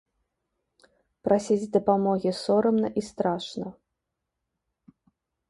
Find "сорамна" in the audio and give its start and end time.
2.43-2.87